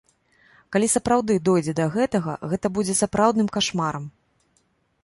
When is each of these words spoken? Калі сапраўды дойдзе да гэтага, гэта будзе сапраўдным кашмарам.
Калі 0.75 0.87
сапраўды 0.93 1.35
дойдзе 1.49 1.75
да 1.81 1.85
гэтага, 1.97 2.33
гэта 2.55 2.67
будзе 2.79 2.93
сапраўдным 3.05 3.47
кашмарам. 3.59 4.05